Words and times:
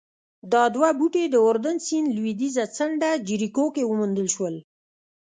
دا 0.53 0.63
دوه 0.75 0.89
بوټي 0.99 1.23
د 1.29 1.35
اردن 1.47 1.77
سیند 1.87 2.07
لوېدیځه 2.17 2.65
څنډه 2.75 3.09
جریکو 3.27 3.65
کې 3.75 3.83
وموندل 3.85 4.27
شول 4.35 4.55